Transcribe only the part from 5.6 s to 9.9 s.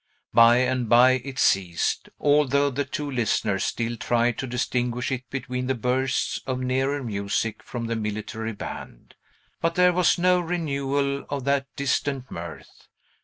the bursts of nearer music from the military band. But